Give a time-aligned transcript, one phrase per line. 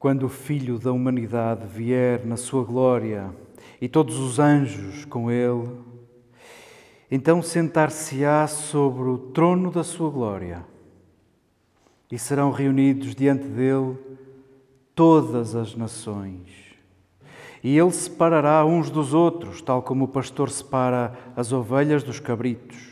[0.00, 3.30] Quando o Filho da humanidade vier na sua glória
[3.78, 5.68] e todos os anjos com ele,
[7.10, 10.64] então sentar-se-á sobre o trono da sua glória
[12.10, 13.94] e serão reunidos diante dele
[14.94, 16.48] todas as nações.
[17.62, 22.88] E ele separará uns dos outros, tal como o pastor separa as ovelhas dos cabritos.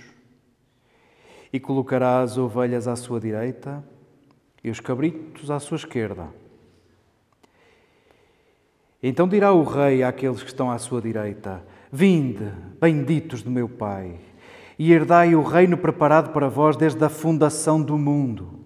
[1.50, 3.82] E colocará as ovelhas à sua direita
[4.62, 6.28] e os cabritos à sua esquerda.
[9.02, 14.18] Então dirá o Rei àqueles que estão à sua direita: Vinde, benditos do meu Pai,
[14.78, 18.58] e herdai o reino preparado para vós desde a fundação do mundo.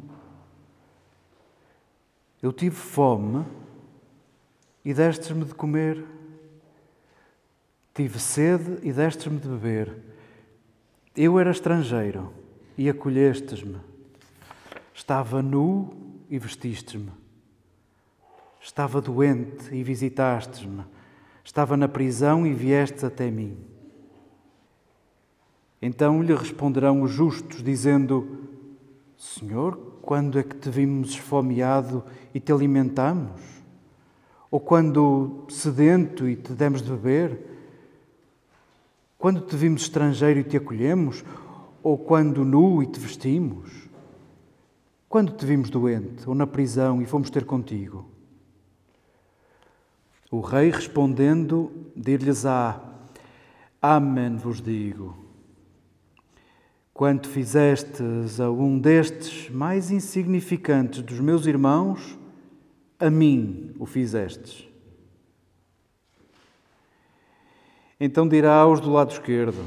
[2.42, 3.44] Eu tive fome
[4.84, 6.04] e destes-me de comer.
[7.94, 9.94] Tive sede e destes-me de beber.
[11.14, 12.32] Eu era estrangeiro
[12.76, 13.76] e acolhestes-me.
[14.94, 15.94] Estava nu
[16.28, 17.21] e vestistes-me.
[18.62, 20.84] Estava doente e visitastes-me.
[21.44, 23.56] Estava na prisão e viestes até mim.
[25.80, 28.48] Então lhe responderão os justos, dizendo:
[29.18, 33.40] Senhor, quando é que te vimos esfomeado e te alimentamos?
[34.48, 37.40] Ou quando sedento e te demos de beber?
[39.18, 41.24] Quando te vimos estrangeiro e te acolhemos?
[41.82, 43.88] Ou quando nu e te vestimos?
[45.08, 48.12] Quando te vimos doente ou na prisão e fomos ter contigo?
[50.32, 52.80] O rei respondendo, dir-lhes-á:
[53.82, 55.14] Amém vos digo.
[56.94, 62.18] Quanto fizestes a um destes mais insignificantes dos meus irmãos,
[62.98, 64.66] a mim o fizestes.
[68.00, 69.62] Então dirá aos do lado esquerdo: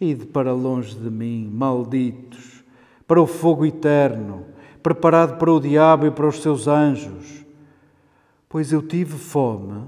[0.00, 2.64] Ide para longe de mim, malditos,
[3.06, 4.46] para o fogo eterno,
[4.82, 7.45] preparado para o diabo e para os seus anjos
[8.48, 9.86] pois eu tive fome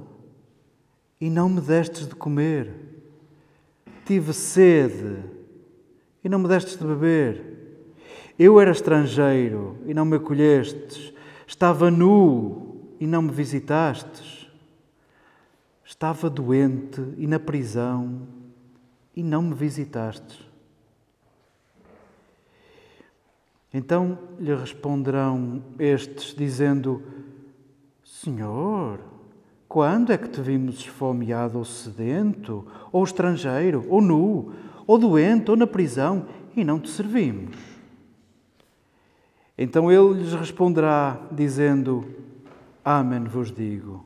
[1.21, 2.75] e não me destes de comer,
[4.05, 5.23] tive sede
[6.23, 7.59] e não me destes de beber.
[8.39, 11.13] Eu era estrangeiro e não me acolhestes,
[11.47, 14.49] estava nu e não me visitastes,
[15.85, 18.29] estava doente e na prisão
[19.17, 20.47] e não me visitastes.
[23.73, 27.03] Então lhe responderão estes, dizendo:
[28.25, 28.99] Senhor,
[29.69, 34.53] quando é que te vimos esfomeado ou sedento, ou estrangeiro, ou nu,
[34.89, 36.27] ou doente, ou na prisão,
[36.57, 37.55] e não te servimos?
[39.57, 42.05] Então ele lhes responderá, dizendo:
[42.85, 44.05] Amém vos digo.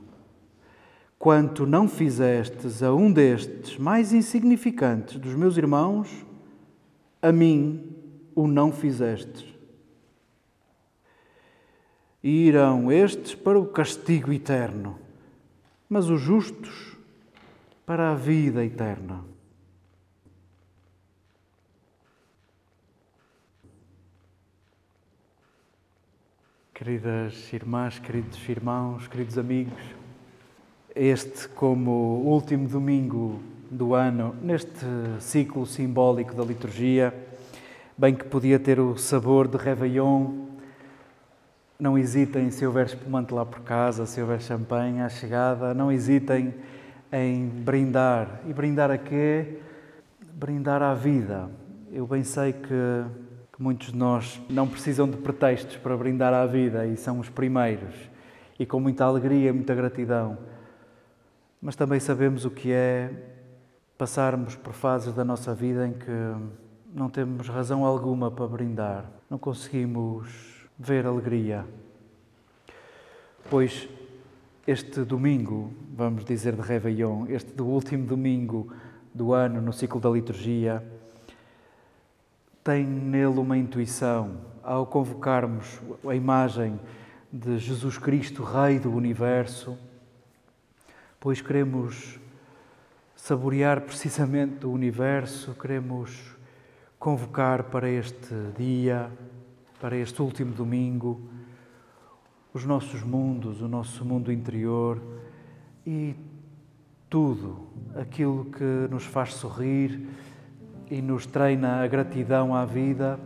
[1.18, 6.10] Quanto não fizestes a um destes mais insignificantes dos meus irmãos,
[7.22, 7.82] a mim
[8.34, 9.51] o não fizestes
[12.22, 14.98] e irão estes para o castigo eterno,
[15.88, 16.96] mas os justos
[17.84, 19.24] para a vida eterna.
[26.72, 29.82] Queridas irmãs, queridos irmãos, queridos amigos,
[30.94, 33.40] este, como último domingo
[33.70, 34.84] do ano, neste
[35.20, 37.14] ciclo simbólico da liturgia,
[37.96, 40.51] bem que podia ter o sabor de Réveillon,
[41.82, 46.54] não hesitem se houver espumante lá por casa, se houver champanhe à chegada, não hesitem
[47.12, 48.40] em brindar.
[48.46, 49.58] E brindar a quê?
[50.32, 51.50] Brindar à vida.
[51.90, 53.04] Eu bem sei que
[53.52, 57.28] que muitos de nós não precisam de pretextos para brindar à vida e são os
[57.28, 57.94] primeiros,
[58.58, 60.38] e com muita alegria muita gratidão.
[61.60, 63.10] Mas também sabemos o que é
[63.98, 66.34] passarmos por fases da nossa vida em que
[66.94, 70.51] não temos razão alguma para brindar, não conseguimos
[70.82, 71.64] ver alegria.
[73.48, 73.88] Pois
[74.66, 78.72] este domingo, vamos dizer de Réveillon, este do último domingo
[79.14, 80.82] do ano no ciclo da liturgia,
[82.64, 86.80] tem nele uma intuição ao convocarmos a imagem
[87.32, 89.78] de Jesus Cristo, Rei do Universo,
[91.20, 92.18] pois queremos
[93.14, 96.36] saborear precisamente o universo, queremos
[96.98, 99.10] convocar para este dia,
[99.82, 101.20] para este último domingo,
[102.54, 105.02] os nossos mundos, o nosso mundo interior
[105.84, 106.14] e
[107.10, 110.08] tudo aquilo que nos faz sorrir
[110.88, 113.18] e nos treina a gratidão à vida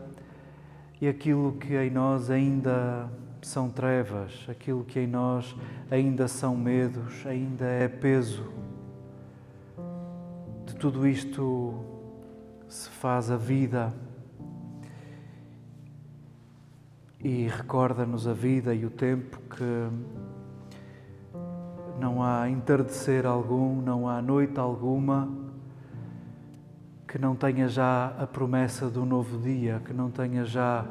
[0.99, 3.06] e aquilo que em nós ainda
[3.43, 5.55] são trevas, aquilo que em nós
[5.91, 8.47] ainda são medos, ainda é peso.
[10.64, 11.85] De tudo isto
[12.67, 13.93] se faz a vida
[17.20, 19.88] e recorda-nos a vida e o tempo que
[21.98, 25.28] não há entardecer algum, não há noite alguma
[27.06, 30.84] que não tenha já a promessa do novo dia, que não tenha já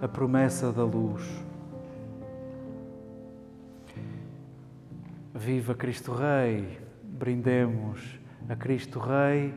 [0.00, 1.22] a promessa da luz.
[5.34, 6.80] Viva Cristo Rei!
[7.02, 8.18] Brindemos
[8.48, 9.54] a Cristo Rei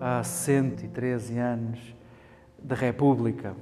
[0.00, 1.94] há 113 anos
[2.62, 3.54] da República.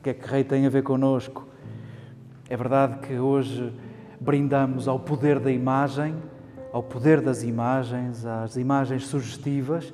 [0.00, 1.46] O que é que Rei tem a ver connosco?
[2.48, 3.70] É verdade que hoje
[4.18, 6.16] brindamos ao poder da imagem,
[6.72, 9.92] ao poder das imagens, às imagens sugestivas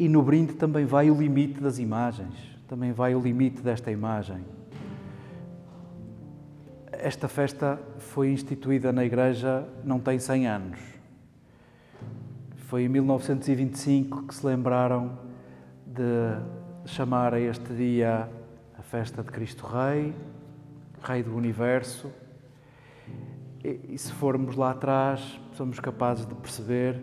[0.00, 2.34] e no brinde também vai o limite das imagens,
[2.66, 4.44] também vai o limite desta imagem.
[6.90, 10.80] Esta festa foi instituída na Igreja não tem 100 anos.
[12.66, 15.16] Foi em 1925 que se lembraram
[15.86, 16.36] de
[16.84, 18.28] chamar a este dia
[18.86, 20.14] festa de Cristo Rei,
[21.02, 22.08] Rei do Universo.
[23.64, 27.02] E, se formos lá atrás, somos capazes de perceber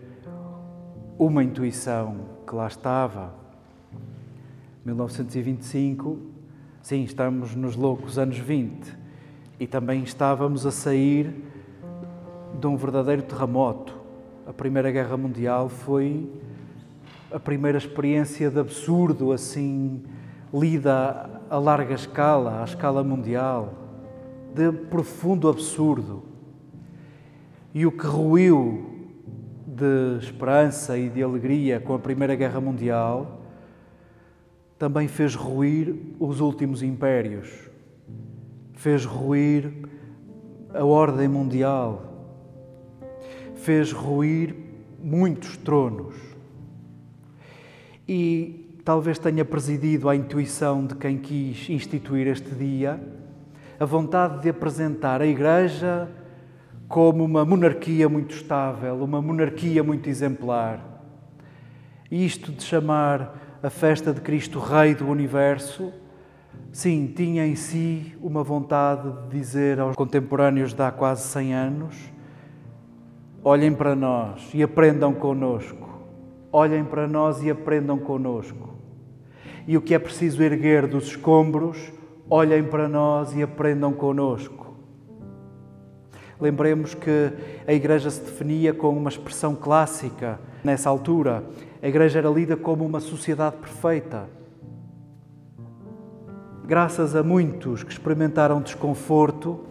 [1.19, 2.15] uma intuição
[2.47, 3.33] que lá estava.
[4.85, 6.19] 1925,
[6.81, 8.97] sim, estamos nos loucos anos 20
[9.59, 11.35] e também estávamos a sair
[12.59, 13.94] de um verdadeiro terremoto.
[14.47, 16.31] A Primeira Guerra Mundial foi
[17.30, 20.01] a primeira experiência de absurdo, assim,
[20.53, 23.76] lida a larga escala, à escala mundial,
[24.56, 26.24] de profundo absurdo.
[27.72, 29.12] E o que ruiu
[29.68, 33.40] de esperança e de alegria com a Primeira Guerra Mundial,
[34.80, 37.69] também fez ruir os últimos impérios,
[38.74, 39.72] fez ruir
[40.74, 42.33] a ordem mundial,
[43.54, 44.56] fez ruir
[45.00, 46.16] muitos tronos.
[48.07, 52.99] E talvez tenha presidido à intuição de quem quis instituir este dia
[53.80, 56.09] a vontade de apresentar a Igreja
[56.87, 60.80] como uma monarquia muito estável, uma monarquia muito exemplar.
[62.11, 65.92] Isto de chamar a festa de Cristo Rei do Universo,
[66.71, 71.95] sim, tinha em si uma vontade de dizer aos contemporâneos de há quase 100 anos:
[73.44, 75.90] olhem para nós e aprendam conosco.
[76.52, 78.72] Olhem para nós e aprendam conosco.
[79.68, 81.92] E o que é preciso erguer dos escombros,
[82.30, 84.74] olhem para nós e aprendam conosco.
[86.40, 87.32] Lembremos que
[87.66, 91.44] a Igreja se definia com uma expressão clássica nessa altura.
[91.82, 94.28] A Igreja era lida como uma sociedade perfeita.
[96.66, 99.62] Graças a muitos que experimentaram desconforto,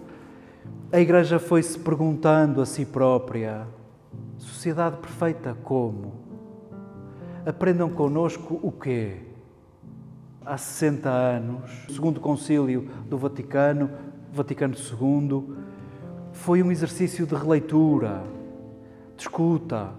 [0.92, 3.66] a Igreja foi-se perguntando a si própria:
[4.38, 6.12] sociedade perfeita como?
[7.44, 9.31] Aprendam conosco o quê?
[10.44, 13.90] Há 60 anos, segundo concílio do Vaticano,
[14.32, 15.56] Vaticano II,
[16.32, 18.24] foi um exercício de releitura,
[19.16, 19.90] de escuta.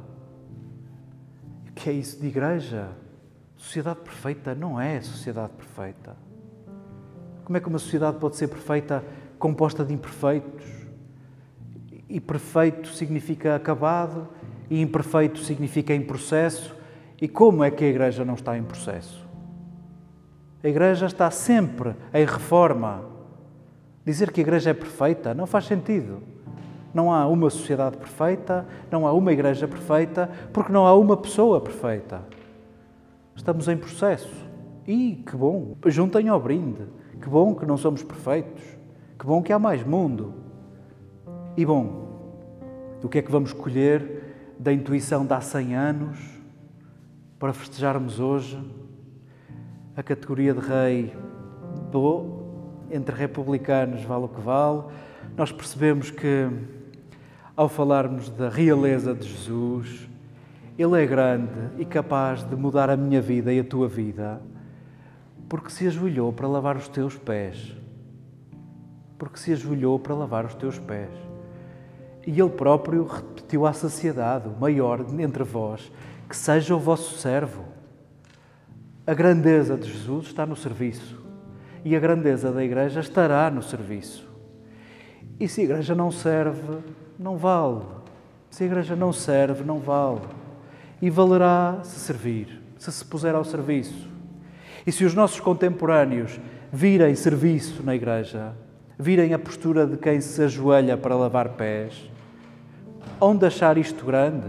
[1.69, 2.89] O que é isso de igreja?
[3.55, 6.15] Sociedade perfeita não é sociedade perfeita.
[7.45, 9.03] Como é que uma sociedade pode ser perfeita
[9.43, 10.63] composta de imperfeitos.
[12.07, 14.29] E perfeito significa acabado,
[14.69, 16.73] e imperfeito significa em processo.
[17.21, 19.22] E como é que a Igreja não está em processo?
[20.63, 23.03] A Igreja está sempre em reforma.
[24.05, 26.23] Dizer que a Igreja é perfeita não faz sentido.
[26.93, 31.59] Não há uma sociedade perfeita, não há uma Igreja perfeita, porque não há uma pessoa
[31.59, 32.21] perfeita.
[33.35, 34.31] Estamos em processo.
[34.87, 36.83] E que bom, juntem ao brinde.
[37.21, 38.63] Que bom que não somos perfeitos.
[39.19, 40.33] Que bom que há mais mundo.
[41.57, 42.07] E bom,
[43.03, 46.19] o que é que vamos colher da intuição de há 100 anos
[47.37, 48.57] para festejarmos hoje
[49.95, 51.13] a categoria de rei
[52.89, 54.83] entre republicanos vale o que vale.
[55.37, 56.49] Nós percebemos que,
[57.55, 60.07] ao falarmos da realeza de Jesus,
[60.77, 64.41] Ele é grande e capaz de mudar a minha vida e a tua vida,
[65.47, 67.75] porque se ajoelhou para lavar os teus pés.
[69.17, 71.11] Porque se ajoelhou para lavar os teus pés.
[72.25, 75.91] E Ele próprio repetiu à saciedade, o maior entre vós,
[76.27, 77.63] que seja o vosso servo.
[79.05, 81.21] A grandeza de Jesus está no serviço
[81.83, 84.25] e a grandeza da Igreja estará no serviço.
[85.37, 86.77] E se a Igreja não serve,
[87.19, 87.81] não vale.
[88.49, 90.21] Se a Igreja não serve, não vale.
[91.01, 94.07] E valerá se servir, se se puser ao serviço.
[94.87, 96.39] E se os nossos contemporâneos
[96.71, 98.53] virem serviço na Igreja,
[98.97, 102.09] virem a postura de quem se ajoelha para lavar pés,
[103.19, 104.47] onde achar isto grande?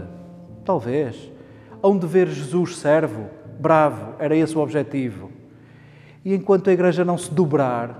[0.63, 1.29] Talvez.
[1.83, 3.29] Onde ver Jesus servo?
[3.65, 5.31] Bravo, era esse o objetivo.
[6.23, 7.99] E enquanto a igreja não se dobrar,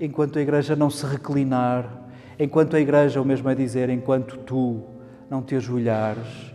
[0.00, 1.88] enquanto a igreja não se reclinar,
[2.36, 4.82] enquanto a igreja, o mesmo é dizer, enquanto tu
[5.30, 6.52] não te ajoelhares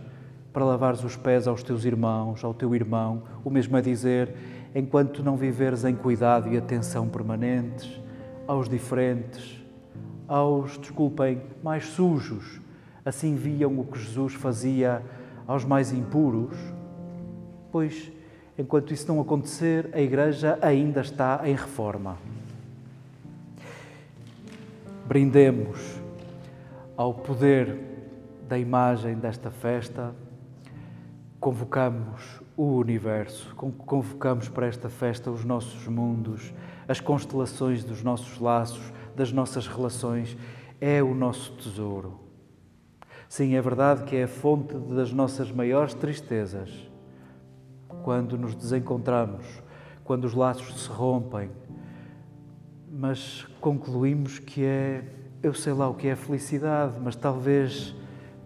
[0.52, 4.34] para lavares os pés aos teus irmãos, ao teu irmão, o mesmo é dizer,
[4.74, 7.98] enquanto não viveres em cuidado e atenção permanentes
[8.46, 9.58] aos diferentes,
[10.28, 12.60] aos, desculpem, mais sujos,
[13.06, 15.00] assim viam o que Jesus fazia
[15.46, 16.58] aos mais impuros,
[17.72, 18.17] pois,
[18.58, 22.18] enquanto isso não acontecer, a Igreja ainda está em reforma.
[25.06, 25.78] Brindemos
[26.96, 27.78] ao poder
[28.48, 30.12] da imagem desta festa,
[31.38, 36.52] convocamos o universo, convocamos para esta festa os nossos mundos,
[36.88, 40.36] as constelações dos nossos laços, das nossas relações,
[40.80, 42.18] é o nosso tesouro.
[43.28, 46.87] Sim, é verdade que é a fonte das nossas maiores tristezas.
[48.08, 49.44] Quando nos desencontramos,
[50.02, 51.50] quando os laços se rompem,
[52.90, 55.04] mas concluímos que é,
[55.42, 57.94] eu sei lá o que é felicidade, mas talvez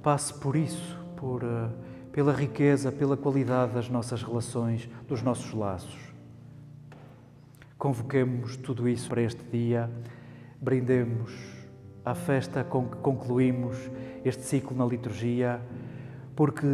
[0.03, 1.71] passe por isso, por, uh,
[2.11, 6.13] pela riqueza, pela qualidade das nossas relações, dos nossos laços.
[7.79, 9.89] Convoquemos tudo isso para este dia,
[10.61, 11.33] brindemos
[12.05, 13.77] à festa com que concluímos
[14.25, 15.61] este ciclo na liturgia,
[16.35, 16.67] porque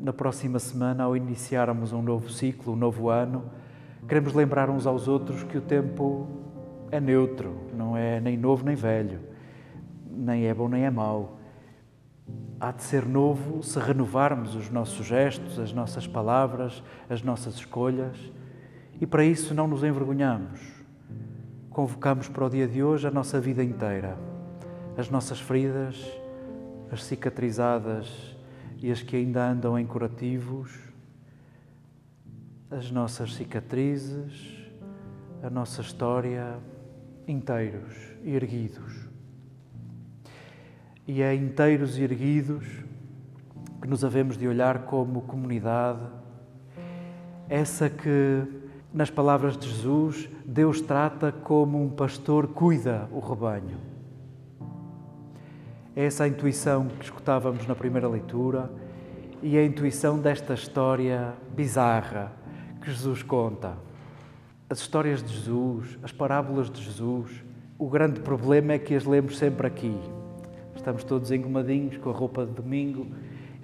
[0.00, 3.44] na próxima semana, ao iniciarmos um novo ciclo, um novo ano,
[4.06, 6.26] queremos lembrar uns aos outros que o tempo
[6.90, 9.20] é neutro, não é nem novo nem velho,
[10.10, 11.38] nem é bom nem é mau.
[12.60, 18.16] Há de ser novo se renovarmos os nossos gestos, as nossas palavras, as nossas escolhas,
[19.00, 20.60] e para isso não nos envergonhamos.
[21.70, 24.16] Convocamos para o dia de hoje a nossa vida inteira,
[24.96, 26.02] as nossas feridas,
[26.90, 28.35] as cicatrizadas
[28.82, 30.70] e as que ainda andam em curativos,
[32.70, 34.56] as nossas cicatrizes,
[35.42, 36.58] a nossa história,
[37.26, 39.08] inteiros e erguidos.
[41.06, 42.64] E é inteiros e erguidos
[43.80, 46.00] que nos havemos de olhar como comunidade,
[47.48, 48.42] essa que,
[48.92, 53.95] nas palavras de Jesus, Deus trata como um pastor cuida o rebanho.
[55.96, 58.70] É essa intuição que escutávamos na primeira leitura
[59.42, 62.32] e a intuição desta história bizarra
[62.82, 63.78] que Jesus conta.
[64.68, 67.42] As histórias de Jesus, as parábolas de Jesus,
[67.78, 69.98] o grande problema é que as lemos sempre aqui.
[70.76, 73.06] Estamos todos engomadinhos com a roupa de domingo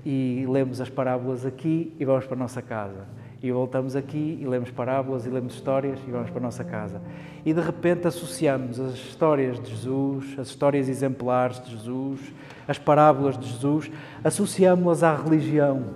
[0.03, 3.07] e lemos as parábolas aqui e vamos para a nossa casa
[3.43, 7.03] e voltamos aqui e lemos parábolas e lemos histórias e vamos para a nossa casa.
[7.45, 12.21] E de repente associamos as histórias de Jesus, as histórias exemplares de Jesus,
[12.69, 13.91] as parábolas de Jesus,
[14.23, 15.87] associamos-las à religião.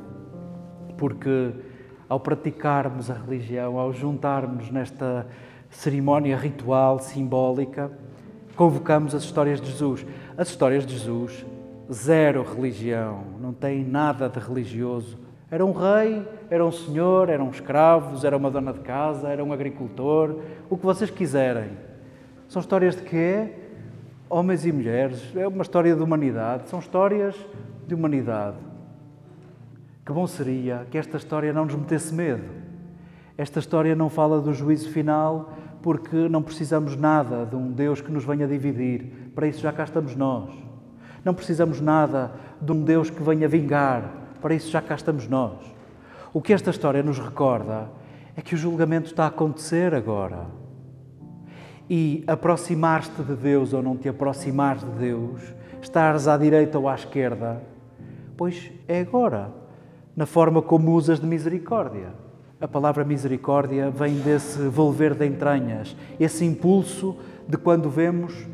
[0.99, 1.53] Porque
[2.09, 5.27] ao praticarmos a religião, ao juntarmos nesta
[5.71, 7.93] cerimónia ritual, simbólica,
[8.57, 10.05] convocamos as histórias de Jesus.
[10.37, 11.47] As histórias de Jesus,
[11.93, 18.25] zero religião, não tem nada de religioso era um rei, era um senhor, eram escravos,
[18.25, 21.71] era uma dona de casa, era um agricultor, o que vocês quiserem.
[22.49, 23.53] São histórias de quê?
[24.29, 27.37] homens e mulheres, é uma história de humanidade, são histórias
[27.87, 28.57] de humanidade.
[30.05, 32.45] Que bom seria que esta história não nos metesse medo.
[33.39, 38.11] Esta história não fala do juízo final porque não precisamos nada de um Deus que
[38.11, 39.31] nos venha dividir.
[39.35, 40.51] Para isso já cá estamos nós.
[41.25, 44.26] Não precisamos nada de um Deus que venha vingar.
[44.47, 45.59] Para isso já cá estamos nós.
[46.33, 47.91] O que esta história nos recorda
[48.37, 50.47] é que o julgamento está a acontecer agora.
[51.91, 55.43] E aproximar-te de Deus ou não te aproximares de Deus,
[55.83, 57.61] estares à direita ou à esquerda,
[58.37, 59.51] pois é agora,
[60.15, 62.11] na forma como usas de misericórdia.
[62.61, 67.17] A palavra misericórdia vem desse volver de entranhas, esse impulso
[67.49, 68.47] de quando vemos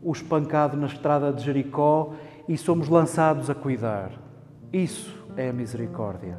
[0.00, 2.12] o espancado na estrada de Jericó
[2.48, 4.22] e somos lançados a cuidar.
[4.74, 6.38] Isso é a misericórdia.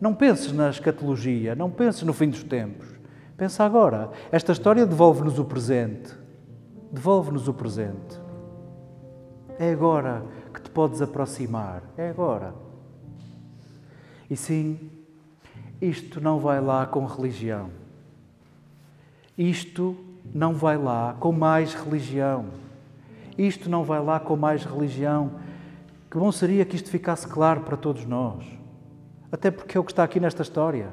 [0.00, 2.86] Não penses na escatologia, não penses no fim dos tempos.
[3.36, 4.10] Pensa agora.
[4.30, 6.12] Esta história devolve-nos o presente.
[6.92, 8.20] Devolve-nos o presente.
[9.58, 11.82] É agora que te podes aproximar.
[11.96, 12.54] É agora.
[14.30, 14.90] E sim,
[15.80, 17.70] isto não vai lá com religião.
[19.36, 19.96] Isto
[20.34, 22.46] não vai lá com mais religião.
[23.36, 25.30] Isto não vai lá com mais religião.
[26.10, 28.42] Que bom seria que isto ficasse claro para todos nós.
[29.30, 30.88] Até porque é o que está aqui nesta história.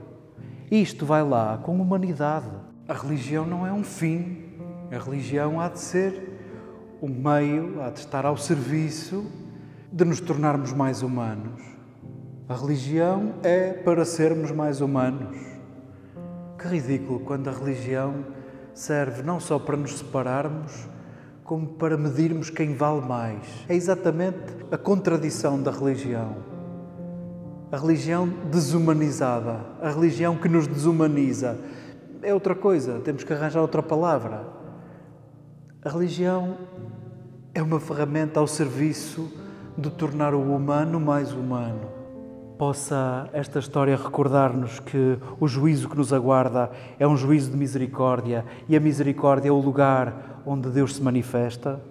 [0.70, 2.50] Isto vai lá com humanidade.
[2.88, 4.44] A religião não é um fim.
[4.92, 9.26] A religião há de ser um meio, há de estar ao serviço
[9.90, 11.62] de nos tornarmos mais humanos.
[12.50, 15.38] A religião é para sermos mais humanos.
[16.60, 18.26] Que ridículo quando a religião
[18.74, 20.90] serve não só para nos separarmos,
[21.46, 23.66] como para medirmos quem vale mais.
[23.70, 24.40] É exatamente
[24.70, 26.56] a contradição da religião
[27.72, 31.60] a religião desumanizada, a religião que nos desumaniza.
[32.22, 34.48] É outra coisa, temos que arranjar outra palavra.
[35.84, 36.58] A religião
[37.54, 39.30] é uma ferramenta ao serviço
[39.78, 41.95] de tornar o humano mais humano.
[42.58, 48.46] Possa esta história recordar-nos que o juízo que nos aguarda é um juízo de misericórdia
[48.70, 51.82] e a misericórdia é o lugar onde Deus se manifesta.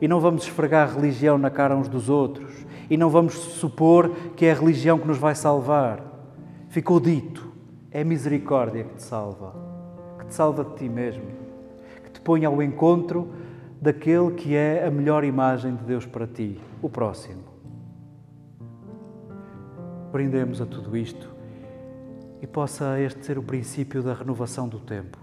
[0.00, 2.52] E não vamos esfregar a religião na cara uns dos outros
[2.88, 6.00] e não vamos supor que é a religião que nos vai salvar.
[6.68, 7.52] Ficou dito,
[7.90, 9.52] é a misericórdia que te salva,
[10.20, 11.24] que te salva de ti mesmo,
[12.04, 13.30] que te põe ao encontro
[13.80, 17.43] daquele que é a melhor imagem de Deus para ti, o próximo.
[20.14, 21.28] Prendemos a tudo isto
[22.40, 25.18] e possa este ser o princípio da renovação do tempo.